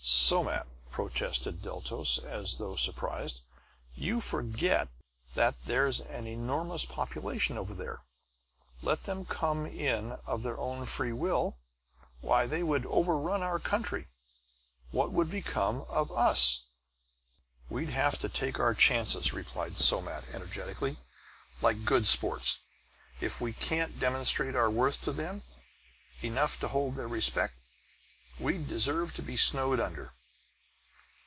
"Somat," 0.03 0.65
protested 0.89 1.61
Deltos, 1.61 2.17
as 2.17 2.55
though 2.57 2.75
surprised, 2.75 3.41
"you 3.93 4.19
forget 4.21 4.87
that 5.35 5.55
there's 5.65 5.99
an 5.99 6.25
enormous 6.25 6.85
population 6.85 7.57
over 7.57 7.73
there. 7.75 8.01
Let 8.81 9.03
them 9.03 9.25
come 9.25 9.65
in 9.67 10.13
of 10.25 10.41
their 10.41 10.57
own 10.57 10.85
free 10.85 11.11
will? 11.11 11.57
Why, 12.21 12.47
they 12.47 12.63
would 12.63 12.85
overrun 12.85 13.43
our 13.43 13.59
country! 13.59 14.07
What 14.91 15.11
would 15.11 15.29
become 15.29 15.81
of 15.81 16.11
us?" 16.13 16.63
"We'd 17.69 17.89
have 17.89 18.17
to 18.19 18.29
take 18.29 18.57
our 18.57 18.73
chances, 18.73 19.33
replied 19.33 19.77
Somat 19.77 20.29
energetically, 20.33 20.97
"like 21.61 21.85
good 21.85 22.07
sports! 22.07 22.59
If 23.19 23.41
we 23.41 23.53
can't 23.53 23.99
demonstrate 23.99 24.55
our 24.55 24.69
worth 24.71 25.01
to 25.01 25.11
them, 25.11 25.43
enough 26.21 26.59
to 26.61 26.69
hold 26.69 26.95
their 26.95 27.07
respect, 27.07 27.55
we'd 28.39 28.65
deserve 28.67 29.13
to 29.13 29.21
be 29.21 29.35
snowed 29.35 29.79
under!" 29.79 30.13